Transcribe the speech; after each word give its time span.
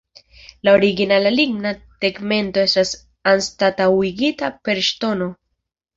La 0.67 0.71
originala 0.77 1.33
ligna 1.33 1.73
tegmento 2.05 2.63
estas 2.69 2.95
anstataŭigita 3.33 4.51
per 4.69 4.83
ŝtono. 4.89 5.29